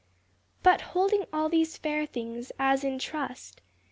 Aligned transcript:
But, 0.63 0.81
holding 0.81 1.25
all 1.31 1.47
these 1.47 1.77
fair 1.77 2.07
things 2.07 2.51
as 2.57 2.83
in 2.83 2.97
trust. 2.97 3.61